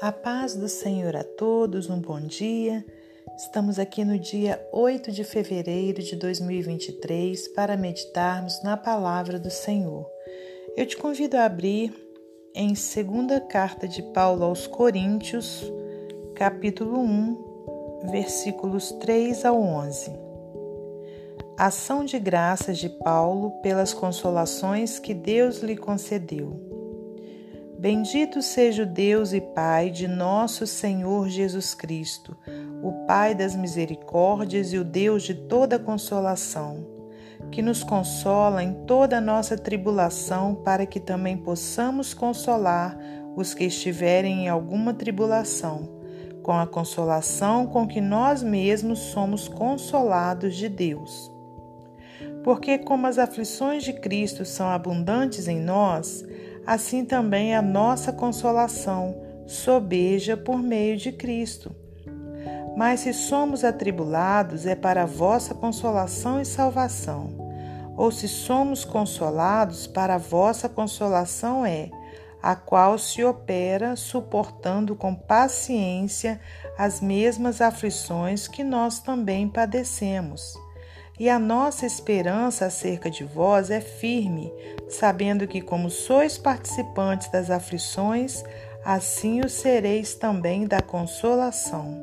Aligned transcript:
A 0.00 0.10
paz 0.10 0.56
do 0.56 0.66
Senhor 0.66 1.14
a 1.14 1.22
todos, 1.22 1.90
um 1.90 2.00
bom 2.00 2.18
dia. 2.18 2.82
Estamos 3.36 3.78
aqui 3.78 4.02
no 4.02 4.18
dia 4.18 4.58
8 4.72 5.12
de 5.12 5.22
fevereiro 5.24 6.02
de 6.02 6.16
2023 6.16 7.48
para 7.48 7.76
meditarmos 7.76 8.62
na 8.62 8.78
palavra 8.78 9.38
do 9.38 9.50
Senhor. 9.50 10.06
Eu 10.74 10.86
te 10.86 10.96
convido 10.96 11.36
a 11.36 11.44
abrir 11.44 11.92
em 12.54 12.74
segunda 12.74 13.42
carta 13.42 13.86
de 13.86 14.02
Paulo 14.02 14.44
aos 14.44 14.66
Coríntios, 14.66 15.70
capítulo 16.34 16.98
1, 16.98 18.06
versículos 18.10 18.92
3 18.92 19.44
ao 19.44 19.60
11. 19.60 20.12
Ação 21.58 22.06
de 22.06 22.18
graças 22.18 22.78
de 22.78 22.88
Paulo 22.88 23.50
pelas 23.60 23.92
consolações 23.92 24.98
que 24.98 25.12
Deus 25.12 25.58
lhe 25.58 25.76
concedeu. 25.76 26.69
Bendito 27.80 28.42
seja 28.42 28.82
o 28.82 28.86
Deus 28.86 29.32
e 29.32 29.40
Pai 29.40 29.88
de 29.88 30.06
nosso 30.06 30.66
Senhor 30.66 31.30
Jesus 31.30 31.72
Cristo, 31.72 32.36
o 32.82 33.06
Pai 33.06 33.34
das 33.34 33.56
misericórdias 33.56 34.74
e 34.74 34.76
o 34.76 34.84
Deus 34.84 35.22
de 35.22 35.32
toda 35.32 35.78
consolação, 35.78 36.86
que 37.50 37.62
nos 37.62 37.82
consola 37.82 38.62
em 38.62 38.84
toda 38.84 39.18
nossa 39.18 39.56
tribulação, 39.56 40.54
para 40.56 40.84
que 40.84 41.00
também 41.00 41.38
possamos 41.38 42.12
consolar 42.12 42.98
os 43.34 43.54
que 43.54 43.64
estiverem 43.64 44.44
em 44.44 44.48
alguma 44.50 44.92
tribulação, 44.92 45.88
com 46.42 46.52
a 46.52 46.66
consolação 46.66 47.66
com 47.66 47.88
que 47.88 48.02
nós 48.02 48.42
mesmos 48.42 48.98
somos 48.98 49.48
consolados 49.48 50.54
de 50.54 50.68
Deus. 50.68 51.32
Porque, 52.44 52.76
como 52.76 53.06
as 53.06 53.16
aflições 53.16 53.82
de 53.82 53.94
Cristo 53.94 54.44
são 54.44 54.68
abundantes 54.68 55.48
em 55.48 55.58
nós, 55.58 56.22
assim 56.66 57.04
também 57.04 57.54
a 57.54 57.62
nossa 57.62 58.12
consolação 58.12 59.16
sobeja 59.46 60.36
por 60.36 60.58
meio 60.62 60.96
de 60.96 61.12
Cristo. 61.12 61.74
Mas 62.76 63.00
se 63.00 63.12
somos 63.12 63.64
atribulados, 63.64 64.64
é 64.66 64.74
para 64.74 65.04
vossa 65.04 65.54
consolação 65.54 66.40
e 66.40 66.44
salvação. 66.44 67.28
Ou 67.96 68.10
se 68.10 68.28
somos 68.28 68.84
consolados, 68.84 69.86
para 69.86 70.16
vossa 70.16 70.68
consolação 70.68 71.66
é, 71.66 71.90
a 72.42 72.54
qual 72.54 72.96
se 72.96 73.22
opera 73.24 73.96
suportando 73.96 74.94
com 74.96 75.14
paciência 75.14 76.40
as 76.78 77.00
mesmas 77.00 77.60
aflições 77.60 78.48
que 78.48 78.64
nós 78.64 79.00
também 79.00 79.48
padecemos 79.48 80.54
e 81.20 81.28
a 81.28 81.38
nossa 81.38 81.84
esperança 81.84 82.64
acerca 82.64 83.10
de 83.10 83.24
vós 83.24 83.70
é 83.70 83.78
firme, 83.78 84.50
sabendo 84.88 85.46
que, 85.46 85.60
como 85.60 85.90
sois 85.90 86.38
participantes 86.38 87.28
das 87.28 87.50
aflições, 87.50 88.42
assim 88.82 89.42
o 89.42 89.48
sereis 89.48 90.14
também 90.14 90.66
da 90.66 90.80
consolação. 90.80 92.02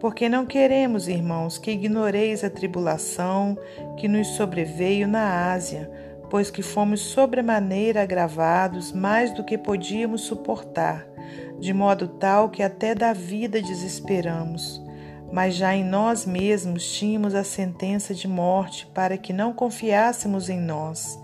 Porque 0.00 0.26
não 0.26 0.46
queremos, 0.46 1.06
irmãos, 1.06 1.58
que 1.58 1.70
ignoreis 1.70 2.42
a 2.42 2.48
tribulação 2.48 3.58
que 3.98 4.08
nos 4.08 4.28
sobreveio 4.28 5.06
na 5.06 5.52
Ásia, 5.52 5.90
pois 6.30 6.50
que 6.50 6.62
fomos 6.62 7.00
sobremaneira 7.00 8.00
agravados 8.00 8.90
mais 8.90 9.34
do 9.34 9.44
que 9.44 9.58
podíamos 9.58 10.22
suportar, 10.22 11.06
de 11.58 11.74
modo 11.74 12.08
tal 12.08 12.48
que 12.48 12.62
até 12.62 12.94
da 12.94 13.12
vida 13.12 13.60
desesperamos 13.60 14.82
mas 15.32 15.54
já 15.54 15.74
em 15.74 15.84
nós 15.84 16.26
mesmos 16.26 16.90
tínhamos 16.92 17.34
a 17.34 17.44
sentença 17.44 18.14
de 18.14 18.26
morte 18.26 18.86
para 18.94 19.16
que 19.16 19.32
não 19.32 19.52
confiássemos 19.52 20.48
em 20.48 20.60
nós, 20.60 21.18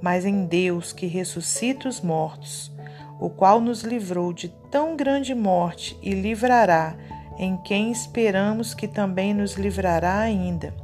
mas 0.00 0.24
em 0.24 0.44
Deus 0.44 0.92
que 0.92 1.06
ressuscita 1.06 1.88
os 1.88 2.00
mortos, 2.00 2.70
o 3.18 3.30
qual 3.30 3.60
nos 3.60 3.82
livrou 3.82 4.32
de 4.32 4.48
tão 4.70 4.96
grande 4.96 5.34
morte 5.34 5.98
e 6.02 6.10
livrará, 6.10 6.96
em 7.38 7.56
quem 7.58 7.90
esperamos 7.90 8.74
que 8.74 8.86
também 8.86 9.34
nos 9.34 9.54
livrará 9.54 10.18
ainda, 10.18 10.74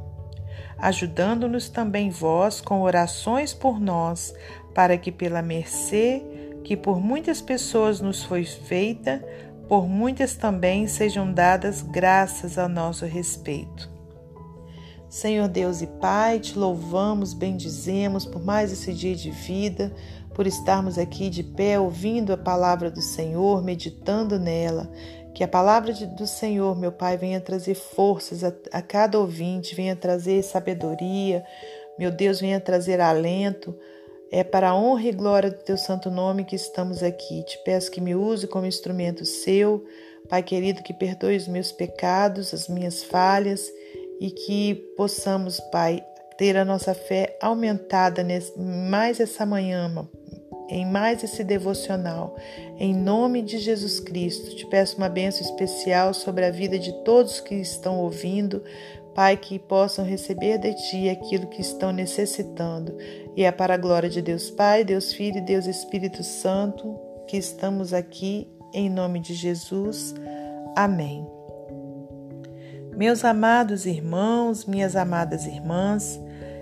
ajudando-nos 0.77 1.69
também 1.69 2.09
vós 2.09 2.59
com 2.59 2.81
orações 2.81 3.53
por 3.53 3.79
nós, 3.79 4.33
para 4.73 4.97
que 4.97 5.11
pela 5.11 5.41
mercê 5.41 6.23
que 6.63 6.77
por 6.77 6.99
muitas 6.99 7.41
pessoas 7.41 7.99
nos 7.99 8.23
foi 8.23 8.45
feita, 8.45 9.23
por 9.67 9.87
muitas 9.87 10.35
também 10.35 10.87
sejam 10.87 11.31
dadas 11.31 11.81
graças 11.81 12.57
a 12.57 12.67
nosso 12.67 13.05
respeito. 13.05 13.91
Senhor 15.09 15.47
Deus 15.47 15.81
e 15.81 15.87
Pai, 15.87 16.39
te 16.39 16.57
louvamos, 16.57 17.33
bendizemos 17.33 18.25
por 18.25 18.43
mais 18.43 18.71
esse 18.71 18.91
dia 18.91 19.15
de 19.15 19.29
vida, 19.29 19.93
por 20.33 20.47
estarmos 20.47 20.97
aqui 20.97 21.29
de 21.29 21.43
pé 21.43 21.79
ouvindo 21.79 22.33
a 22.33 22.37
palavra 22.37 22.89
do 22.89 23.01
Senhor, 23.01 23.63
meditando 23.63 24.39
nela. 24.39 24.91
Que 25.35 25.43
a 25.43 25.47
palavra 25.47 25.93
do 25.93 26.25
Senhor, 26.25 26.75
meu 26.75 26.91
Pai, 26.91 27.15
venha 27.15 27.39
trazer 27.39 27.75
forças 27.75 28.43
a, 28.43 28.81
cada 28.81 29.19
ouvinte, 29.19 29.75
venha 29.75 29.95
trazer 29.95 30.43
sabedoria, 30.43 31.43
meu 31.97 32.09
Deus, 32.09 32.39
venha 32.39 32.59
trazer 32.59 32.99
alento 32.99 33.77
é 34.33 34.43
para 34.43 34.69
a 34.69 34.75
honra 34.75 35.03
e 35.03 35.11
glória 35.11 35.51
do 35.51 35.59
teu 35.59 35.77
santo 35.77 36.09
nome 36.09 36.43
que 36.43 36.55
estamos 36.55 37.03
aqui. 37.03 37.43
Te 37.43 37.59
peço 37.63 37.91
que 37.91 38.01
me 38.01 38.15
use 38.15 38.47
como 38.47 38.65
instrumento 38.65 39.23
seu, 39.25 39.85
Pai 40.27 40.41
querido, 40.41 40.81
que 40.81 40.91
perdoe 40.91 41.37
os 41.37 41.47
meus 41.47 41.71
pecados, 41.71 42.51
as 42.51 42.67
minhas 42.67 43.03
falhas 43.03 43.71
e 44.19 44.31
que 44.31 44.73
possamos, 44.97 45.59
Pai, 45.71 46.03
ter 46.35 46.57
a 46.57 46.65
nossa 46.65 46.95
fé 46.95 47.37
aumentada 47.39 48.23
nesse, 48.23 48.59
mais 48.59 49.19
essa 49.19 49.45
manhã, 49.45 50.09
em 50.67 50.83
mais 50.83 51.23
esse 51.23 51.43
devocional. 51.43 52.35
Em 52.79 52.91
nome 52.91 53.43
de 53.43 53.59
Jesus 53.59 53.99
Cristo, 53.99 54.55
te 54.55 54.65
peço 54.65 54.97
uma 54.97 55.09
bênção 55.09 55.45
especial 55.45 56.11
sobre 56.11 56.43
a 56.43 56.49
vida 56.49 56.79
de 56.79 56.91
todos 57.03 57.39
que 57.39 57.53
estão 57.53 57.99
ouvindo, 57.99 58.63
Pai, 59.13 59.37
que 59.37 59.59
possam 59.59 60.03
receber 60.03 60.57
de 60.57 60.73
Ti 60.73 61.09
aquilo 61.09 61.47
que 61.47 61.61
estão 61.61 61.91
necessitando. 61.91 62.97
E 63.35 63.43
é 63.43 63.51
para 63.51 63.75
a 63.75 63.77
glória 63.77 64.09
de 64.09 64.21
Deus 64.21 64.49
Pai, 64.49 64.83
Deus 64.83 65.13
Filho 65.13 65.37
e 65.37 65.41
Deus 65.41 65.65
Espírito 65.65 66.23
Santo 66.23 66.99
que 67.27 67.37
estamos 67.37 67.93
aqui, 67.93 68.47
em 68.73 68.89
nome 68.89 69.19
de 69.19 69.33
Jesus. 69.33 70.13
Amém. 70.75 71.27
Meus 72.95 73.25
amados 73.25 73.85
irmãos, 73.85 74.65
minhas 74.65 74.95
amadas 74.95 75.47
irmãs, 75.47 76.19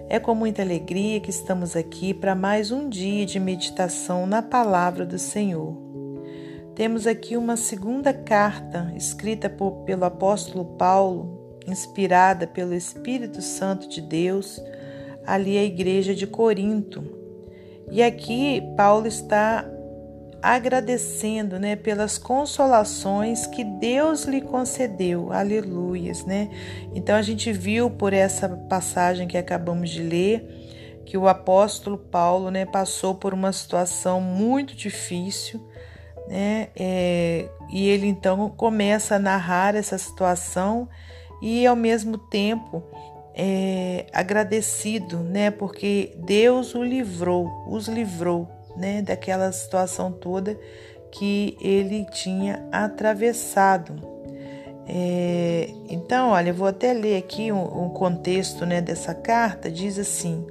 é 0.07 0.19
com 0.19 0.33
muita 0.33 0.61
alegria 0.61 1.19
que 1.19 1.29
estamos 1.29 1.75
aqui 1.75 2.13
para 2.13 2.35
mais 2.35 2.71
um 2.71 2.87
dia 2.87 3.25
de 3.25 3.39
meditação 3.39 4.25
na 4.25 4.41
palavra 4.41 5.05
do 5.05 5.19
Senhor. 5.19 5.75
Temos 6.75 7.05
aqui 7.05 7.35
uma 7.35 7.57
segunda 7.57 8.13
carta 8.13 8.93
escrita 8.95 9.49
por, 9.49 9.83
pelo 9.83 10.05
apóstolo 10.05 10.63
Paulo 10.77 11.40
inspirada 11.67 12.47
pelo 12.47 12.73
Espírito 12.73 13.41
Santo 13.41 13.87
de 13.87 14.01
Deus, 14.01 14.61
ali 15.25 15.57
a 15.57 15.63
igreja 15.63 16.15
de 16.15 16.25
Corinto. 16.25 17.03
E 17.91 18.01
aqui 18.01 18.63
Paulo 18.75 19.07
está 19.07 19.65
agradecendo, 20.41 21.59
né, 21.59 21.75
pelas 21.75 22.17
consolações 22.17 23.45
que 23.45 23.63
Deus 23.63 24.23
lhe 24.23 24.41
concedeu. 24.41 25.31
Aleluias, 25.31 26.25
né? 26.25 26.49
Então 26.95 27.15
a 27.15 27.21
gente 27.21 27.53
viu 27.53 27.91
por 27.91 28.11
essa 28.11 28.49
passagem 28.49 29.27
que 29.27 29.37
acabamos 29.37 29.91
de 29.91 30.01
ler 30.01 30.61
que 31.05 31.17
o 31.17 31.27
apóstolo 31.27 31.97
Paulo, 31.97 32.49
né, 32.49 32.65
passou 32.65 33.13
por 33.13 33.33
uma 33.33 33.51
situação 33.51 34.21
muito 34.21 34.75
difícil, 34.75 35.61
né? 36.27 36.69
É, 36.75 37.49
e 37.69 37.87
ele 37.87 38.07
então 38.07 38.49
começa 38.49 39.15
a 39.15 39.19
narrar 39.19 39.75
essa 39.75 39.97
situação 39.97 40.87
e 41.41 41.65
ao 41.65 41.75
mesmo 41.75 42.17
tempo 42.17 42.83
é, 43.33 44.05
agradecido, 44.13 45.19
né? 45.19 45.51
Porque 45.51 46.13
Deus 46.17 46.75
o 46.75 46.83
livrou, 46.83 47.49
os 47.67 47.87
livrou, 47.87 48.47
né? 48.75 49.01
Daquela 49.01 49.51
situação 49.51 50.11
toda 50.11 50.57
que 51.11 51.57
ele 51.61 52.05
tinha 52.11 52.65
atravessado. 52.71 53.95
É, 54.87 55.69
então, 55.89 56.29
olha, 56.29 56.49
eu 56.49 56.53
vou 56.53 56.67
até 56.67 56.93
ler 56.93 57.17
aqui 57.17 57.51
um, 57.51 57.85
um 57.85 57.89
contexto, 57.89 58.65
né? 58.65 58.81
Dessa 58.81 59.13
carta. 59.13 59.71
Diz 59.71 59.97
assim: 59.97 60.45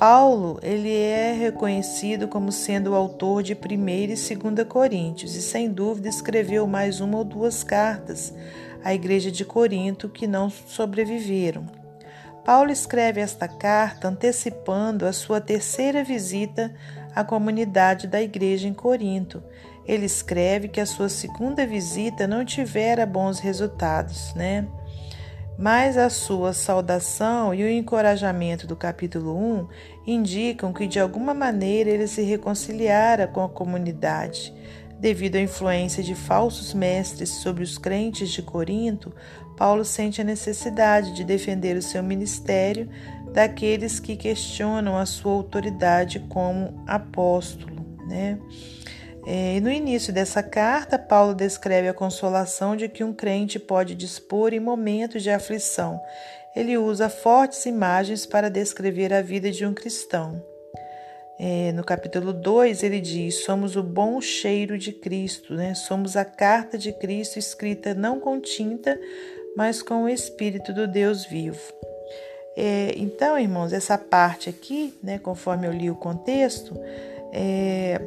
Paulo 0.00 0.58
ele 0.62 0.94
é 0.94 1.32
reconhecido 1.32 2.26
como 2.26 2.50
sendo 2.50 2.92
o 2.92 2.94
autor 2.94 3.42
de 3.42 3.52
1 3.52 3.88
e 3.88 4.06
2 4.06 4.66
Coríntios 4.66 5.36
e 5.36 5.42
sem 5.42 5.70
dúvida 5.70 6.08
escreveu 6.08 6.66
mais 6.66 7.02
uma 7.02 7.18
ou 7.18 7.24
duas 7.24 7.62
cartas 7.62 8.32
à 8.84 8.94
igreja 8.94 9.30
de 9.30 9.44
Corinto 9.44 10.08
que 10.08 10.26
não 10.26 10.50
sobreviveram. 10.50 11.66
Paulo 12.44 12.70
escreve 12.70 13.20
esta 13.20 13.46
carta 13.46 14.08
antecipando 14.08 15.06
a 15.06 15.12
sua 15.12 15.40
terceira 15.40 16.02
visita 16.02 16.74
à 17.14 17.22
comunidade 17.22 18.06
da 18.06 18.20
igreja 18.20 18.66
em 18.66 18.74
Corinto. 18.74 19.42
Ele 19.86 20.06
escreve 20.06 20.68
que 20.68 20.80
a 20.80 20.86
sua 20.86 21.08
segunda 21.08 21.66
visita 21.66 22.26
não 22.26 22.44
tivera 22.44 23.04
bons 23.04 23.38
resultados, 23.38 24.34
né? 24.34 24.66
Mas 25.58 25.98
a 25.98 26.08
sua 26.08 26.54
saudação 26.54 27.52
e 27.52 27.62
o 27.62 27.68
encorajamento 27.68 28.66
do 28.66 28.74
capítulo 28.74 29.36
1 29.36 29.68
indicam 30.06 30.72
que 30.72 30.86
de 30.86 30.98
alguma 30.98 31.34
maneira 31.34 31.90
ele 31.90 32.06
se 32.06 32.22
reconciliara 32.22 33.26
com 33.26 33.44
a 33.44 33.48
comunidade 33.48 34.54
devido 35.00 35.36
à 35.36 35.40
influência 35.40 36.02
de 36.02 36.14
falsos 36.14 36.74
mestres 36.74 37.30
sobre 37.30 37.64
os 37.64 37.78
crentes 37.78 38.30
de 38.30 38.42
Corinto, 38.42 39.12
Paulo 39.56 39.84
sente 39.84 40.20
a 40.20 40.24
necessidade 40.24 41.14
de 41.14 41.24
defender 41.24 41.76
o 41.76 41.82
seu 41.82 42.02
ministério 42.02 42.88
daqueles 43.32 43.98
que 43.98 44.16
questionam 44.16 44.96
a 44.96 45.06
sua 45.06 45.32
autoridade 45.32 46.20
como 46.28 46.82
apóstolo. 46.86 47.84
Né? 48.06 48.38
É, 49.26 49.58
no 49.60 49.70
início 49.70 50.12
dessa 50.12 50.42
carta, 50.42 50.98
Paulo 50.98 51.34
descreve 51.34 51.88
a 51.88 51.94
consolação 51.94 52.76
de 52.76 52.88
que 52.88 53.04
um 53.04 53.12
crente 53.12 53.58
pode 53.58 53.94
dispor 53.94 54.52
em 54.52 54.60
momentos 54.60 55.22
de 55.22 55.30
aflição. 55.30 56.00
Ele 56.54 56.76
usa 56.76 57.08
fortes 57.08 57.64
imagens 57.64 58.26
para 58.26 58.50
descrever 58.50 59.12
a 59.14 59.22
vida 59.22 59.50
de 59.50 59.64
um 59.64 59.72
cristão. 59.72 60.42
É, 61.42 61.72
no 61.72 61.82
capítulo 61.82 62.34
2, 62.34 62.82
ele 62.82 63.00
diz: 63.00 63.44
Somos 63.44 63.74
o 63.74 63.82
bom 63.82 64.20
cheiro 64.20 64.76
de 64.76 64.92
Cristo, 64.92 65.54
né? 65.54 65.74
somos 65.74 66.14
a 66.14 66.22
carta 66.22 66.76
de 66.76 66.92
Cristo 66.92 67.38
escrita 67.38 67.94
não 67.94 68.20
com 68.20 68.38
tinta, 68.38 69.00
mas 69.56 69.80
com 69.80 70.02
o 70.02 70.08
Espírito 70.08 70.70
do 70.74 70.86
Deus 70.86 71.24
vivo. 71.24 71.58
É, 72.54 72.92
então, 72.94 73.38
irmãos, 73.38 73.72
essa 73.72 73.96
parte 73.96 74.50
aqui, 74.50 74.92
né, 75.02 75.18
conforme 75.18 75.66
eu 75.66 75.72
li 75.72 75.90
o 75.90 75.94
contexto, 75.94 76.78
é, 77.32 77.98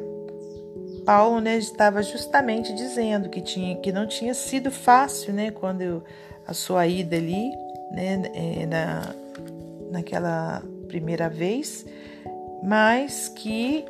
Paulo 1.04 1.40
né, 1.40 1.56
estava 1.56 2.04
justamente 2.04 2.72
dizendo 2.72 3.28
que, 3.28 3.40
tinha, 3.40 3.74
que 3.78 3.90
não 3.90 4.06
tinha 4.06 4.32
sido 4.32 4.70
fácil 4.70 5.34
né, 5.34 5.50
quando 5.50 5.80
eu, 5.82 6.04
a 6.46 6.54
sua 6.54 6.86
ida 6.86 7.16
ali, 7.16 7.50
né, 7.90 8.22
é, 8.32 8.66
na, 8.66 9.14
naquela 9.90 10.62
primeira 10.86 11.28
vez, 11.28 11.84
mas 12.64 13.28
que 13.28 13.84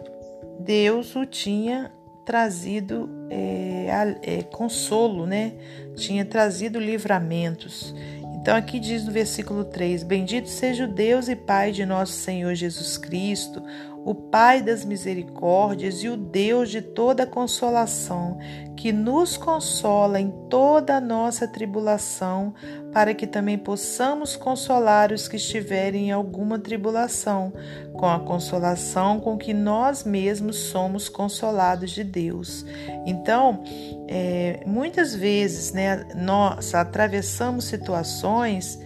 Deus 0.58 1.14
o 1.14 1.24
tinha 1.24 1.92
trazido 2.24 3.08
é, 3.30 3.86
é, 4.22 4.42
consolo, 4.42 5.26
né? 5.26 5.52
Tinha 5.94 6.24
trazido 6.24 6.80
livramentos. 6.80 7.94
Então 8.40 8.56
aqui 8.56 8.80
diz 8.80 9.04
no 9.04 9.12
versículo 9.12 9.64
3: 9.64 10.02
Bendito 10.02 10.48
seja 10.48 10.84
o 10.84 10.88
Deus 10.88 11.28
e 11.28 11.36
Pai 11.36 11.70
de 11.70 11.86
nosso 11.86 12.12
Senhor 12.12 12.54
Jesus 12.54 12.98
Cristo, 12.98 13.62
o 14.04 14.14
Pai 14.14 14.60
das 14.60 14.84
misericórdias 14.84 16.02
e 16.02 16.08
o 16.08 16.16
Deus 16.16 16.70
de 16.70 16.82
toda 16.82 17.26
consolação, 17.26 18.38
que 18.76 18.92
nos 18.92 19.36
consola 19.36 20.20
em 20.20 20.30
toda 20.50 20.96
a 20.96 21.00
nossa 21.00 21.48
tribulação, 21.48 22.52
para 22.92 23.14
que 23.14 23.26
também 23.26 23.56
possamos 23.56 24.36
consolar 24.36 25.10
os 25.10 25.26
que 25.26 25.36
estiverem 25.36 26.08
em 26.08 26.12
alguma 26.12 26.58
tribulação, 26.58 27.52
com 27.94 28.06
a 28.06 28.20
consolação 28.20 29.20
com 29.20 29.38
que 29.38 29.54
nós 29.54 30.04
mesmos 30.04 30.56
somos 30.56 31.08
consolados 31.08 31.90
de 31.90 32.04
Deus. 32.04 32.64
Então, 33.06 33.62
é, 34.06 34.60
muitas 34.66 35.14
vezes, 35.14 35.72
né, 35.72 36.04
nós 36.14 36.74
atravessamos 36.74 37.64
situações 37.64 38.78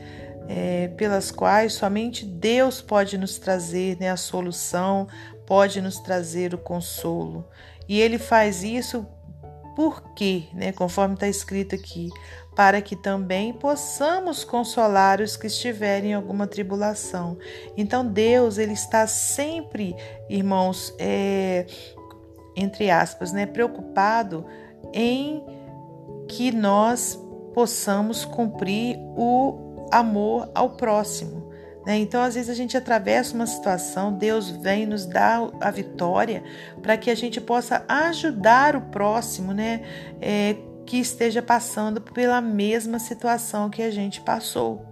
é, 0.48 0.88
pelas 0.88 1.30
quais 1.30 1.74
somente 1.74 2.24
Deus 2.24 2.80
pode 2.80 3.18
nos 3.18 3.38
trazer 3.38 3.98
né, 4.00 4.10
a 4.10 4.16
solução, 4.16 5.06
pode 5.46 5.80
nos 5.82 5.98
trazer 6.00 6.54
o 6.54 6.58
consolo. 6.58 7.46
E 7.86 8.00
Ele 8.00 8.18
faz 8.18 8.62
isso 8.64 9.06
por 9.76 10.14
quê? 10.14 10.44
Né, 10.54 10.72
conforme 10.72 11.14
está 11.14 11.28
escrito 11.28 11.74
aqui, 11.74 12.10
para 12.56 12.82
que 12.82 12.96
também 12.96 13.52
possamos 13.52 14.42
consolar 14.42 15.20
os 15.20 15.36
que 15.36 15.46
estiverem 15.46 16.10
em 16.10 16.14
alguma 16.14 16.46
tribulação. 16.46 17.38
Então 17.76 18.04
Deus 18.04 18.58
ele 18.58 18.72
está 18.72 19.06
sempre, 19.06 19.94
irmãos, 20.28 20.92
é, 20.98 21.66
entre 22.56 22.90
aspas, 22.90 23.32
né, 23.32 23.46
preocupado 23.46 24.44
em 24.92 25.44
que 26.26 26.50
nós 26.50 27.16
possamos 27.54 28.24
cumprir 28.24 28.98
o 29.16 29.67
amor 29.90 30.50
ao 30.54 30.70
próximo. 30.70 31.48
Né? 31.86 31.96
Então, 31.96 32.22
às 32.22 32.34
vezes, 32.34 32.50
a 32.50 32.54
gente 32.54 32.76
atravessa 32.76 33.34
uma 33.34 33.46
situação, 33.46 34.12
Deus 34.12 34.50
vem 34.50 34.86
nos 34.86 35.06
dar 35.06 35.48
a 35.60 35.70
vitória 35.70 36.42
para 36.82 36.96
que 36.96 37.10
a 37.10 37.14
gente 37.14 37.40
possa 37.40 37.84
ajudar 37.88 38.76
o 38.76 38.82
próximo 38.82 39.52
né? 39.52 39.82
É, 40.20 40.56
que 40.84 40.98
esteja 40.98 41.42
passando 41.42 42.00
pela 42.00 42.40
mesma 42.40 42.98
situação 42.98 43.68
que 43.68 43.82
a 43.82 43.90
gente 43.90 44.20
passou. 44.20 44.84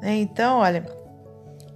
Né? 0.00 0.16
Então, 0.16 0.58
olha, 0.58 0.84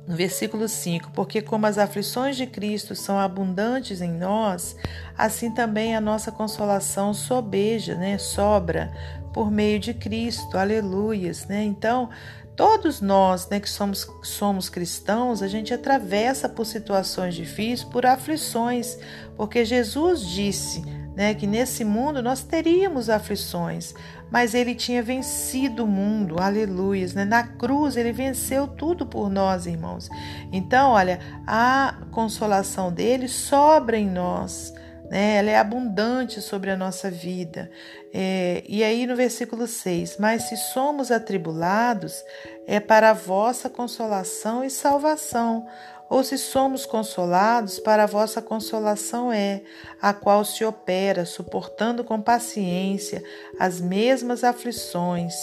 no 0.06 0.16
versículo 0.16 0.68
5: 0.68 1.10
Porque 1.12 1.40
como 1.40 1.66
as 1.66 1.78
aflições 1.78 2.36
de 2.36 2.46
Cristo 2.46 2.94
são 2.94 3.18
abundantes 3.18 4.00
em 4.00 4.12
nós, 4.12 4.76
assim 5.16 5.50
também 5.50 5.96
a 5.96 6.00
nossa 6.00 6.30
consolação 6.30 7.14
sobeja, 7.14 7.94
né, 7.94 8.18
sobra 8.18 8.92
por 9.32 9.50
meio 9.50 9.78
de 9.78 9.94
Cristo. 9.94 10.58
Aleluias, 10.58 11.46
né? 11.46 11.62
Então, 11.62 12.10
Todos 12.56 13.00
nós 13.00 13.48
né, 13.48 13.58
que 13.58 13.68
somos, 13.68 14.06
somos 14.22 14.68
cristãos, 14.68 15.42
a 15.42 15.48
gente 15.48 15.74
atravessa 15.74 16.48
por 16.48 16.64
situações 16.64 17.34
difíceis, 17.34 17.82
por 17.82 18.06
aflições, 18.06 18.96
porque 19.36 19.64
Jesus 19.64 20.24
disse 20.24 20.84
né, 21.16 21.34
que 21.34 21.46
nesse 21.46 21.84
mundo 21.84 22.22
nós 22.22 22.44
teríamos 22.44 23.10
aflições, 23.10 23.92
mas 24.30 24.54
ele 24.54 24.74
tinha 24.74 25.02
vencido 25.02 25.84
o 25.84 25.88
mundo, 25.88 26.40
aleluias. 26.40 27.12
Né? 27.12 27.24
Na 27.24 27.42
cruz 27.42 27.96
ele 27.96 28.12
venceu 28.12 28.68
tudo 28.68 29.04
por 29.04 29.28
nós, 29.28 29.66
irmãos. 29.66 30.08
Então, 30.52 30.90
olha, 30.90 31.18
a 31.46 31.96
consolação 32.12 32.92
dele 32.92 33.26
sobra 33.28 33.96
em 33.96 34.08
nós 34.08 34.72
né? 35.14 35.37
ela 35.37 35.50
é 35.50 35.56
abundante 35.56 36.43
sobre 36.43 36.72
a 36.72 36.76
nossa 36.76 37.08
vida. 37.08 37.70
É, 38.12 38.64
e 38.69 38.82
aí 38.82 39.06
no 39.06 39.14
versículo 39.14 39.69
6: 39.69 40.16
Mas 40.19 40.49
se 40.49 40.56
somos 40.56 41.12
atribulados, 41.12 42.25
é 42.66 42.81
para 42.81 43.11
a 43.11 43.14
vossa 43.14 43.70
consolação 43.70 44.64
e 44.64 44.70
salvação. 44.70 45.69
Ou 46.11 46.22
se 46.22 46.37
somos 46.37 46.84
consolados, 46.84 47.78
para 47.78 48.02
a 48.02 48.06
vossa 48.06 48.43
consolação 48.43 49.32
é, 49.32 49.62
a 50.02 50.12
qual 50.12 50.44
se 50.44 50.64
opera, 50.64 51.25
suportando 51.25 52.02
com 52.05 52.20
paciência 52.20 53.22
as 53.58 53.81
mesmas 53.81 54.43
aflições 54.44 55.34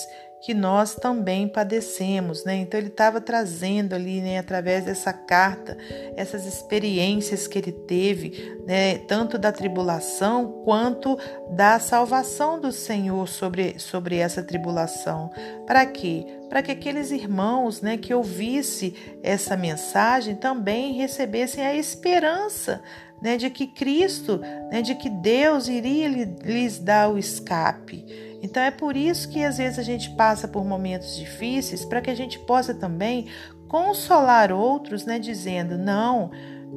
que 0.41 0.55
nós 0.55 0.95
também 0.95 1.47
padecemos, 1.47 2.43
né? 2.43 2.55
Então 2.55 2.79
ele 2.79 2.87
estava 2.87 3.21
trazendo 3.21 3.93
ali, 3.93 4.21
né, 4.21 4.39
através 4.39 4.85
dessa 4.85 5.13
carta, 5.13 5.77
essas 6.15 6.47
experiências 6.47 7.47
que 7.47 7.59
ele 7.59 7.71
teve, 7.71 8.59
né, 8.65 8.97
tanto 9.07 9.37
da 9.37 9.51
tribulação 9.51 10.63
quanto 10.65 11.17
da 11.51 11.79
salvação 11.79 12.59
do 12.59 12.71
Senhor 12.71 13.27
sobre, 13.27 13.77
sobre 13.77 14.17
essa 14.17 14.41
tribulação. 14.41 15.29
Para 15.67 15.85
quê? 15.85 16.25
Para 16.49 16.63
que 16.63 16.71
aqueles 16.71 17.11
irmãos, 17.11 17.81
né, 17.81 17.95
que 17.95 18.13
ouvisse 18.13 18.95
essa 19.21 19.55
mensagem 19.55 20.35
também 20.35 20.93
recebessem 20.93 21.63
a 21.63 21.75
esperança, 21.75 22.81
né, 23.21 23.37
de 23.37 23.51
que 23.51 23.67
Cristo, 23.67 24.39
né, 24.71 24.81
de 24.81 24.95
que 24.95 25.07
Deus 25.07 25.67
iria 25.67 26.07
lhes 26.07 26.79
dar 26.79 27.09
o 27.13 27.19
escape. 27.19 28.30
Então 28.41 28.61
é 28.61 28.71
por 28.71 28.97
isso 28.97 29.29
que 29.29 29.43
às 29.43 29.57
vezes 29.57 29.77
a 29.77 29.83
gente 29.83 30.09
passa 30.11 30.47
por 30.47 30.65
momentos 30.65 31.15
difíceis 31.15 31.85
para 31.85 32.01
que 32.01 32.09
a 32.09 32.15
gente 32.15 32.39
possa 32.39 32.73
também 32.73 33.27
consolar 33.67 34.51
outros, 34.51 35.05
né, 35.05 35.19
dizendo 35.19 35.77
não, 35.77 36.31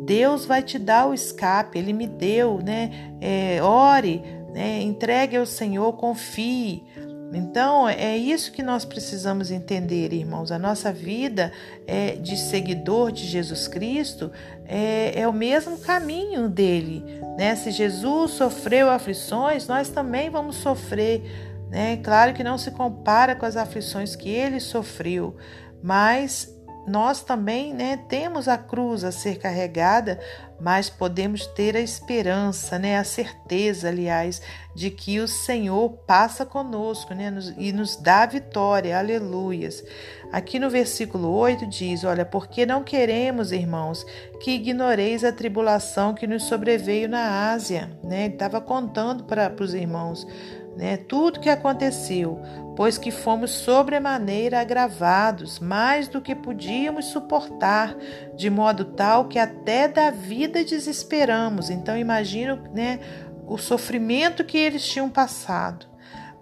Deus 0.04 0.44
vai 0.44 0.62
te 0.62 0.78
dar 0.78 1.08
o 1.08 1.14
escape, 1.14 1.78
Ele 1.78 1.92
me 1.92 2.06
deu, 2.06 2.58
né? 2.58 2.90
É, 3.20 3.62
ore, 3.62 4.22
né? 4.52 4.82
entregue 4.82 5.36
ao 5.36 5.46
Senhor, 5.46 5.92
confie. 5.94 6.84
Então, 7.32 7.88
é 7.88 8.16
isso 8.16 8.52
que 8.52 8.62
nós 8.62 8.84
precisamos 8.84 9.50
entender, 9.50 10.12
irmãos. 10.12 10.52
A 10.52 10.58
nossa 10.58 10.92
vida 10.92 11.52
é, 11.86 12.12
de 12.12 12.36
seguidor 12.36 13.10
de 13.10 13.26
Jesus 13.26 13.66
Cristo 13.66 14.30
é, 14.66 15.20
é 15.20 15.26
o 15.26 15.32
mesmo 15.32 15.78
caminho 15.78 16.48
dele. 16.48 17.02
Né? 17.36 17.56
Se 17.56 17.72
Jesus 17.72 18.32
sofreu 18.32 18.88
aflições, 18.88 19.66
nós 19.66 19.88
também 19.88 20.30
vamos 20.30 20.56
sofrer 20.56 21.53
né? 21.70 21.96
Claro 21.98 22.34
que 22.34 22.44
não 22.44 22.58
se 22.58 22.70
compara 22.70 23.34
com 23.34 23.46
as 23.46 23.56
aflições 23.56 24.14
que 24.14 24.28
ele 24.28 24.60
sofreu, 24.60 25.36
mas 25.82 26.54
nós 26.86 27.22
também 27.22 27.72
né, 27.72 27.96
temos 28.08 28.46
a 28.46 28.58
cruz 28.58 29.04
a 29.04 29.10
ser 29.10 29.38
carregada, 29.38 30.20
mas 30.60 30.90
podemos 30.90 31.46
ter 31.46 31.76
a 31.76 31.80
esperança, 31.80 32.78
né, 32.78 32.98
a 32.98 33.04
certeza, 33.04 33.88
aliás, 33.88 34.42
de 34.74 34.90
que 34.90 35.18
o 35.18 35.26
Senhor 35.26 35.90
passa 36.06 36.44
conosco 36.44 37.14
né, 37.14 37.32
e 37.56 37.72
nos 37.72 37.96
dá 37.96 38.26
vitória, 38.26 38.98
aleluias. 38.98 39.82
Aqui 40.30 40.58
no 40.58 40.68
versículo 40.68 41.30
8 41.32 41.66
diz: 41.66 42.04
Olha, 42.04 42.24
porque 42.24 42.66
não 42.66 42.82
queremos, 42.82 43.52
irmãos, 43.52 44.04
que 44.40 44.52
ignoreis 44.52 45.24
a 45.24 45.32
tribulação 45.32 46.12
que 46.12 46.26
nos 46.26 46.44
sobreveio 46.44 47.08
na 47.08 47.52
Ásia. 47.52 47.96
Né? 48.02 48.26
Ele 48.26 48.34
estava 48.34 48.60
contando 48.60 49.24
para 49.24 49.54
os 49.60 49.74
irmãos 49.74 50.26
né, 50.76 50.96
tudo 50.96 51.40
que 51.40 51.48
aconteceu, 51.48 52.40
pois 52.76 52.98
que 52.98 53.10
fomos 53.10 53.50
sobremaneira 53.50 54.60
agravados, 54.60 55.58
mais 55.58 56.08
do 56.08 56.20
que 56.20 56.34
podíamos 56.34 57.06
suportar, 57.06 57.96
de 58.36 58.50
modo 58.50 58.84
tal 58.84 59.26
que 59.26 59.38
até 59.38 59.86
da 59.86 60.10
vida 60.10 60.64
desesperamos. 60.64 61.70
Então 61.70 61.96
imagino, 61.96 62.58
né, 62.74 62.98
o 63.46 63.58
sofrimento 63.58 64.44
que 64.44 64.58
eles 64.58 64.86
tinham 64.86 65.08
passado. 65.08 65.86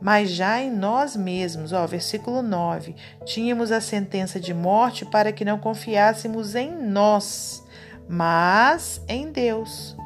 Mas 0.01 0.31
já 0.31 0.61
em 0.61 0.69
nós 0.69 1.15
mesmos, 1.15 1.73
ó, 1.73 1.87
versículo 1.87 2.43
9, 2.43 2.97
tínhamos 3.25 3.71
a 3.71 3.81
sentença 3.81 4.41
de 4.41 4.53
morte 4.53 5.05
para 5.05 5.31
que 5.31 5.45
não 5.45 5.59
confiássemos 5.59 6.57
em 6.57 6.73
nós, 6.73 7.65
mas 8.09 9.01
em 9.07 9.31
Deus, 9.31 9.97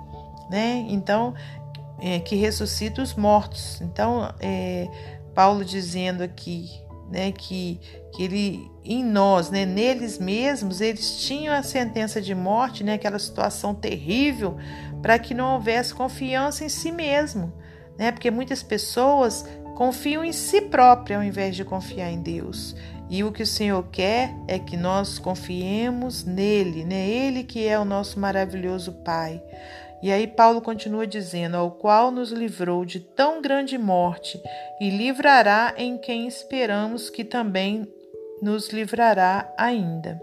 né? 0.50 0.84
Então, 0.90 1.32
é, 2.00 2.18
que 2.18 2.36
ressuscita 2.36 3.02
os 3.02 3.14
mortos. 3.14 3.80
Então, 3.80 4.32
é, 4.40 4.88
Paulo 5.34 5.64
dizendo 5.64 6.22
aqui, 6.22 6.68
né, 7.10 7.32
que, 7.32 7.80
que 8.12 8.22
ele 8.22 8.70
em 8.84 9.04
nós, 9.04 9.50
né, 9.50 9.66
neles 9.66 10.18
mesmos, 10.18 10.80
eles 10.80 11.20
tinham 11.20 11.54
a 11.54 11.62
sentença 11.62 12.20
de 12.20 12.34
morte, 12.34 12.84
né, 12.84 12.94
aquela 12.94 13.18
situação 13.18 13.74
terrível, 13.74 14.56
para 15.02 15.18
que 15.18 15.34
não 15.34 15.54
houvesse 15.54 15.94
confiança 15.94 16.64
em 16.64 16.68
si 16.68 16.90
mesmo, 16.90 17.52
né? 17.98 18.10
Porque 18.10 18.30
muitas 18.30 18.62
pessoas 18.62 19.44
confiam 19.76 20.24
em 20.24 20.32
si 20.32 20.62
próprias 20.62 21.20
ao 21.20 21.24
invés 21.24 21.54
de 21.54 21.64
confiar 21.64 22.10
em 22.10 22.20
Deus. 22.20 22.74
E 23.08 23.22
o 23.22 23.30
que 23.30 23.42
o 23.42 23.46
Senhor 23.46 23.84
quer 23.92 24.34
é 24.48 24.58
que 24.58 24.76
nós 24.76 25.18
confiemos 25.18 26.24
nele, 26.24 26.84
né? 26.84 27.08
Ele 27.08 27.44
que 27.44 27.66
é 27.66 27.78
o 27.78 27.84
nosso 27.84 28.18
maravilhoso 28.18 28.92
Pai. 29.04 29.40
E 30.02 30.12
aí 30.12 30.26
Paulo 30.26 30.60
continua 30.60 31.06
dizendo: 31.06 31.56
ao 31.56 31.70
qual 31.70 32.10
nos 32.10 32.30
livrou 32.30 32.84
de 32.84 33.00
tão 33.00 33.40
grande 33.40 33.78
morte 33.78 34.40
e 34.80 34.90
livrará 34.90 35.74
em 35.76 35.96
quem 35.98 36.26
esperamos 36.26 37.10
que 37.10 37.24
também 37.24 37.86
nos 38.42 38.68
livrará 38.70 39.52
ainda. 39.56 40.20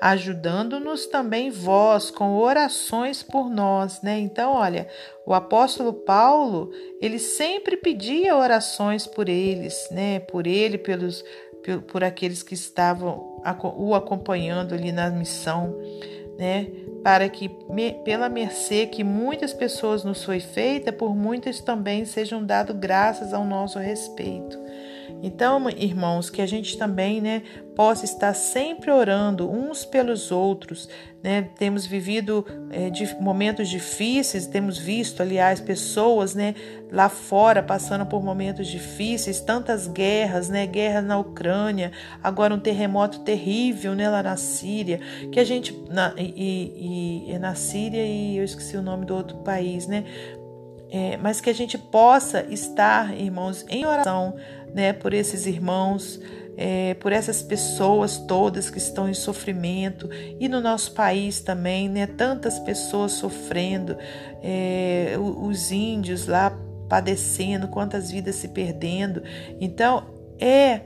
Ajudando-nos 0.00 1.06
também 1.06 1.50
vós 1.50 2.10
com 2.10 2.36
orações 2.36 3.22
por 3.22 3.48
nós, 3.48 4.02
né? 4.02 4.18
Então, 4.18 4.52
olha, 4.52 4.86
o 5.24 5.32
apóstolo 5.32 5.94
Paulo, 5.94 6.70
ele 7.00 7.18
sempre 7.18 7.76
pedia 7.78 8.36
orações 8.36 9.06
por 9.06 9.30
eles, 9.30 9.88
né? 9.90 10.20
Por 10.20 10.46
ele, 10.46 10.76
pelos 10.76 11.24
por, 11.88 12.04
aqueles 12.04 12.42
que 12.42 12.54
estavam 12.54 13.42
o 13.76 13.94
acompanhando 13.94 14.74
ali 14.74 14.92
na 14.92 15.10
missão, 15.10 15.74
né? 16.38 16.66
Para 17.06 17.28
que 17.28 17.48
pela 18.04 18.28
mercê 18.28 18.84
que 18.84 19.04
muitas 19.04 19.52
pessoas 19.52 20.02
nos 20.02 20.24
foi 20.24 20.40
feita, 20.40 20.92
por 20.92 21.14
muitas 21.14 21.60
também 21.60 22.04
sejam 22.04 22.44
dado 22.44 22.74
graças 22.74 23.32
ao 23.32 23.44
nosso 23.44 23.78
respeito. 23.78 24.58
Então, 25.22 25.68
irmãos, 25.70 26.30
que 26.30 26.42
a 26.42 26.46
gente 26.46 26.76
também, 26.76 27.20
né, 27.20 27.42
possa 27.74 28.04
estar 28.04 28.32
sempre 28.34 28.90
orando 28.90 29.50
uns 29.50 29.84
pelos 29.84 30.32
outros, 30.32 30.88
né? 31.22 31.50
Temos 31.58 31.84
vivido 31.84 32.46
é, 32.70 32.90
momentos 33.20 33.68
difíceis, 33.68 34.46
temos 34.46 34.78
visto, 34.78 35.20
aliás, 35.20 35.60
pessoas, 35.60 36.34
né, 36.34 36.54
lá 36.90 37.08
fora 37.08 37.62
passando 37.62 38.06
por 38.06 38.22
momentos 38.22 38.66
difíceis, 38.68 39.40
tantas 39.40 39.88
guerras, 39.88 40.48
né, 40.48 40.66
guerra 40.66 41.02
na 41.02 41.18
Ucrânia, 41.18 41.92
agora 42.22 42.54
um 42.54 42.60
terremoto 42.60 43.20
terrível, 43.20 43.94
né, 43.94 44.08
lá 44.08 44.22
na 44.22 44.36
Síria, 44.36 45.00
que 45.30 45.40
a 45.40 45.44
gente 45.44 45.76
na, 45.90 46.14
e, 46.16 47.24
e, 47.26 47.32
e 47.32 47.38
na 47.38 47.54
Síria 47.54 48.04
e 48.04 48.38
eu 48.38 48.44
esqueci 48.44 48.76
o 48.76 48.82
nome 48.82 49.04
do 49.04 49.14
outro 49.14 49.38
país, 49.38 49.86
né? 49.86 50.04
É, 50.90 51.16
mas 51.16 51.40
que 51.40 51.50
a 51.50 51.54
gente 51.54 51.76
possa 51.76 52.46
estar, 52.48 53.16
irmãos, 53.18 53.64
em 53.68 53.84
oração 53.84 54.34
né, 54.72 54.92
por 54.92 55.12
esses 55.12 55.46
irmãos, 55.46 56.20
é, 56.56 56.94
por 56.94 57.12
essas 57.12 57.42
pessoas 57.42 58.18
todas 58.18 58.70
que 58.70 58.78
estão 58.78 59.08
em 59.08 59.14
sofrimento 59.14 60.08
e 60.38 60.48
no 60.48 60.60
nosso 60.60 60.92
país 60.92 61.40
também, 61.40 61.88
né, 61.88 62.06
tantas 62.06 62.58
pessoas 62.58 63.12
sofrendo, 63.12 63.96
é, 64.42 65.16
os 65.18 65.72
índios 65.72 66.26
lá 66.26 66.56
padecendo, 66.88 67.68
quantas 67.68 68.10
vidas 68.10 68.36
se 68.36 68.48
perdendo. 68.48 69.22
Então, 69.60 70.04
é 70.38 70.82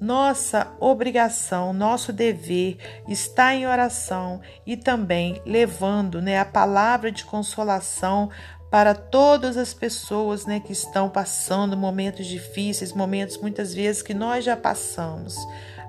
nossa 0.00 0.72
obrigação, 0.80 1.72
nosso 1.72 2.12
dever 2.12 2.78
estar 3.06 3.54
em 3.54 3.66
oração 3.66 4.40
e 4.66 4.76
também 4.76 5.40
levando 5.44 6.22
né, 6.22 6.38
a 6.38 6.44
palavra 6.44 7.12
de 7.12 7.24
consolação 7.24 8.30
para 8.70 8.94
todas 8.94 9.56
as 9.56 9.74
pessoas 9.74 10.46
né, 10.46 10.60
que 10.60 10.72
estão 10.72 11.10
passando 11.10 11.76
momentos 11.76 12.26
difíceis, 12.26 12.92
momentos 12.92 13.36
muitas 13.36 13.74
vezes 13.74 14.00
que 14.00 14.14
nós 14.14 14.44
já 14.44 14.56
passamos. 14.56 15.36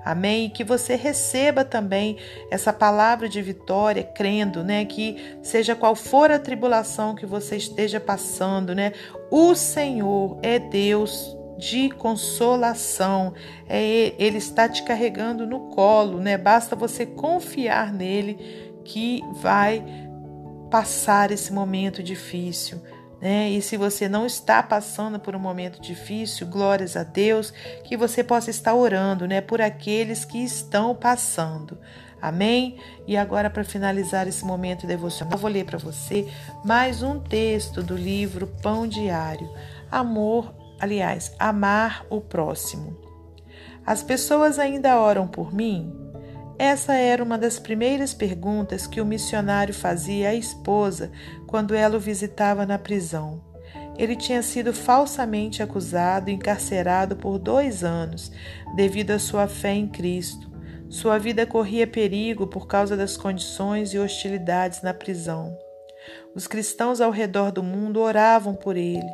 Amém? 0.04 0.46
E 0.46 0.50
que 0.50 0.64
você 0.64 0.96
receba 0.96 1.64
também 1.64 2.18
essa 2.50 2.72
palavra 2.72 3.28
de 3.28 3.40
vitória, 3.40 4.02
crendo, 4.02 4.64
né? 4.64 4.84
Que 4.84 5.38
seja 5.44 5.76
qual 5.76 5.94
for 5.94 6.28
a 6.28 6.40
tribulação 6.40 7.14
que 7.14 7.24
você 7.24 7.56
esteja 7.56 8.00
passando, 8.00 8.74
né? 8.74 8.92
O 9.30 9.54
Senhor 9.54 10.40
é 10.42 10.58
Deus 10.58 11.36
de 11.62 11.88
consolação. 11.90 13.34
É, 13.68 14.14
ele 14.18 14.38
está 14.38 14.68
te 14.68 14.82
carregando 14.82 15.46
no 15.46 15.68
colo, 15.68 16.18
né? 16.18 16.36
Basta 16.36 16.74
você 16.74 17.06
confiar 17.06 17.92
nele 17.92 18.36
que 18.84 19.22
vai 19.34 19.84
passar 20.68 21.30
esse 21.30 21.52
momento 21.52 22.02
difícil. 22.02 22.82
Né? 23.20 23.50
E 23.50 23.62
se 23.62 23.76
você 23.76 24.08
não 24.08 24.26
está 24.26 24.60
passando 24.60 25.20
por 25.20 25.36
um 25.36 25.38
momento 25.38 25.80
difícil, 25.80 26.48
glórias 26.48 26.96
a 26.96 27.04
Deus, 27.04 27.52
que 27.84 27.96
você 27.96 28.24
possa 28.24 28.50
estar 28.50 28.74
orando 28.74 29.28
né, 29.28 29.40
por 29.40 29.60
aqueles 29.60 30.24
que 30.24 30.38
estão 30.38 30.96
passando. 30.96 31.78
Amém? 32.20 32.76
E 33.06 33.16
agora, 33.16 33.48
para 33.48 33.62
finalizar 33.62 34.26
esse 34.26 34.44
momento 34.44 34.84
devocional, 34.84 35.38
vou 35.38 35.50
ler 35.50 35.64
para 35.64 35.78
você 35.78 36.28
mais 36.64 37.02
um 37.04 37.20
texto 37.20 37.82
do 37.82 37.96
livro 37.96 38.48
Pão 38.60 38.88
Diário. 38.88 39.48
Amor, 39.90 40.61
aliás, 40.82 41.32
amar 41.38 42.04
o 42.10 42.20
próximo. 42.20 42.98
As 43.86 44.02
pessoas 44.02 44.58
ainda 44.58 44.98
oram 44.98 45.28
por 45.28 45.54
mim? 45.54 45.94
Essa 46.58 46.94
era 46.94 47.22
uma 47.22 47.38
das 47.38 47.58
primeiras 47.58 48.12
perguntas 48.12 48.86
que 48.86 49.00
o 49.00 49.06
missionário 49.06 49.72
fazia 49.72 50.30
à 50.30 50.34
esposa 50.34 51.12
quando 51.46 51.72
ela 51.72 51.96
o 51.96 52.00
visitava 52.00 52.66
na 52.66 52.78
prisão. 52.78 53.40
Ele 53.96 54.16
tinha 54.16 54.42
sido 54.42 54.72
falsamente 54.72 55.62
acusado 55.62 56.30
e 56.30 56.32
encarcerado 56.32 57.14
por 57.14 57.38
dois 57.38 57.84
anos 57.84 58.32
devido 58.74 59.12
à 59.12 59.20
sua 59.20 59.46
fé 59.46 59.72
em 59.74 59.86
Cristo. 59.86 60.50
Sua 60.88 61.16
vida 61.16 61.46
corria 61.46 61.86
perigo 61.86 62.48
por 62.48 62.66
causa 62.66 62.96
das 62.96 63.16
condições 63.16 63.94
e 63.94 63.98
hostilidades 63.98 64.82
na 64.82 64.92
prisão. 64.92 65.56
Os 66.34 66.46
cristãos 66.46 67.00
ao 67.00 67.10
redor 67.10 67.52
do 67.52 67.62
mundo 67.62 68.00
oravam 68.00 68.54
por 68.54 68.76
ele. 68.76 69.10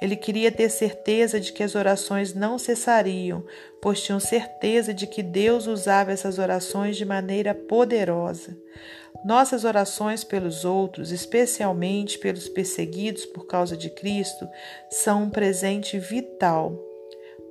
Ele 0.00 0.16
queria 0.16 0.52
ter 0.52 0.68
certeza 0.68 1.40
de 1.40 1.52
que 1.52 1.62
as 1.62 1.74
orações 1.74 2.34
não 2.34 2.58
cessariam, 2.58 3.44
pois 3.82 4.02
tinham 4.02 4.20
certeza 4.20 4.94
de 4.94 5.06
que 5.06 5.22
Deus 5.22 5.66
usava 5.66 6.12
essas 6.12 6.38
orações 6.38 6.96
de 6.96 7.04
maneira 7.04 7.54
poderosa. 7.54 8.56
Nossas 9.24 9.64
orações 9.64 10.22
pelos 10.22 10.64
outros, 10.64 11.10
especialmente 11.10 12.18
pelos 12.18 12.48
perseguidos 12.48 13.26
por 13.26 13.46
causa 13.46 13.76
de 13.76 13.90
Cristo, 13.90 14.48
são 14.88 15.24
um 15.24 15.30
presente 15.30 15.98
vital. 15.98 16.78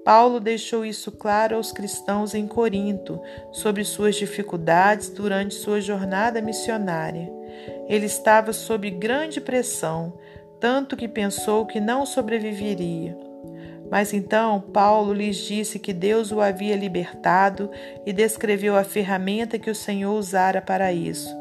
Paulo 0.05 0.39
deixou 0.39 0.85
isso 0.85 1.11
claro 1.11 1.57
aos 1.57 1.73
cristãos 1.73 2.33
em 2.33 2.47
Corinto 2.47 3.21
sobre 3.51 3.83
suas 3.83 4.15
dificuldades 4.15 5.09
durante 5.09 5.55
sua 5.55 5.81
jornada 5.81 6.41
missionária. 6.41 7.29
Ele 7.89 8.05
estava 8.05 8.53
sob 8.53 8.89
grande 8.89 9.41
pressão, 9.41 10.17
tanto 10.59 10.95
que 10.97 11.07
pensou 11.07 11.65
que 11.65 11.79
não 11.79 12.05
sobreviveria. 12.05 13.17
Mas 13.89 14.13
então 14.13 14.59
Paulo 14.59 15.13
lhes 15.13 15.37
disse 15.37 15.79
que 15.79 15.93
Deus 15.93 16.31
o 16.31 16.41
havia 16.41 16.75
libertado 16.75 17.71
e 18.05 18.11
descreveu 18.11 18.75
a 18.75 18.83
ferramenta 18.83 19.57
que 19.57 19.69
o 19.69 19.75
Senhor 19.75 20.13
usara 20.13 20.61
para 20.61 20.91
isso. 20.91 21.33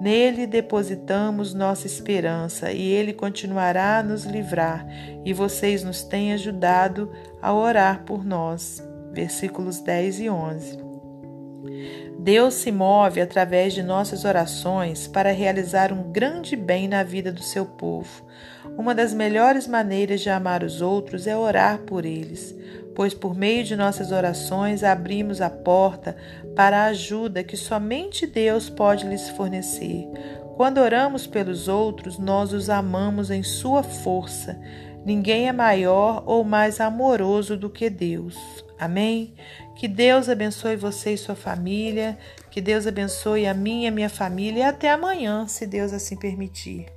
Nele 0.00 0.46
depositamos 0.46 1.54
nossa 1.54 1.86
esperança 1.86 2.72
e 2.72 2.82
ele 2.82 3.12
continuará 3.12 3.98
a 3.98 4.02
nos 4.02 4.24
livrar, 4.24 4.84
e 5.24 5.32
vocês 5.32 5.84
nos 5.84 6.02
têm 6.02 6.32
ajudado 6.32 7.12
a 7.40 7.54
orar 7.54 8.02
por 8.04 8.24
nós. 8.24 8.82
Versículos 9.12 9.78
10 9.80 10.20
e 10.20 10.28
11. 10.28 10.84
Deus 12.18 12.54
se 12.54 12.72
move 12.72 13.20
através 13.20 13.72
de 13.72 13.82
nossas 13.82 14.24
orações 14.24 15.06
para 15.06 15.30
realizar 15.30 15.92
um 15.92 16.10
grande 16.10 16.56
bem 16.56 16.88
na 16.88 17.04
vida 17.04 17.30
do 17.30 17.42
seu 17.42 17.64
povo. 17.64 18.24
Uma 18.76 18.94
das 18.94 19.12
melhores 19.12 19.68
maneiras 19.68 20.20
de 20.20 20.30
amar 20.30 20.62
os 20.62 20.80
outros 20.80 21.26
é 21.26 21.36
orar 21.36 21.78
por 21.80 22.04
eles, 22.04 22.54
pois 22.94 23.14
por 23.14 23.34
meio 23.34 23.62
de 23.62 23.76
nossas 23.76 24.10
orações 24.10 24.82
abrimos 24.82 25.40
a 25.40 25.50
porta 25.50 26.16
para 26.56 26.78
a 26.82 26.86
ajuda 26.86 27.44
que 27.44 27.56
somente 27.56 28.26
Deus 28.26 28.68
pode 28.68 29.06
lhes 29.06 29.28
fornecer. 29.30 30.06
Quando 30.56 30.78
oramos 30.78 31.26
pelos 31.26 31.66
outros, 31.66 32.18
nós 32.18 32.52
os 32.52 32.70
amamos 32.70 33.30
em 33.30 33.42
sua 33.42 33.82
força. 33.82 34.58
Ninguém 35.04 35.48
é 35.48 35.52
maior 35.52 36.22
ou 36.26 36.44
mais 36.44 36.80
amoroso 36.80 37.56
do 37.56 37.68
que 37.68 37.90
Deus. 37.90 38.36
Amém? 38.78 39.34
Que 39.76 39.86
Deus 39.88 40.28
abençoe 40.28 40.76
você 40.76 41.14
e 41.14 41.18
sua 41.18 41.34
família. 41.34 42.16
Que 42.50 42.60
Deus 42.60 42.86
abençoe 42.86 43.46
a 43.46 43.52
minha 43.52 43.84
e 43.84 43.88
a 43.88 43.92
minha 43.92 44.08
família. 44.08 44.60
E 44.60 44.62
até 44.62 44.90
amanhã, 44.90 45.46
se 45.46 45.66
Deus 45.66 45.92
assim 45.92 46.16
permitir. 46.16 46.93